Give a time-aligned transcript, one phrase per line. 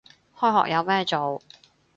[0.39, 1.43] 開學有咩做